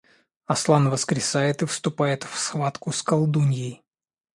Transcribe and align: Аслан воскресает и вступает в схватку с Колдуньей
Аслан 0.47 0.89
воскресает 0.89 1.61
и 1.61 1.67
вступает 1.67 2.23
в 2.23 2.35
схватку 2.39 2.91
с 2.91 3.03
Колдуньей 3.03 3.83